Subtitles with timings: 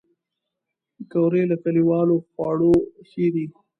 [0.95, 2.73] پکورې له کلیوالي خواړو
[3.09, 3.45] ښې دي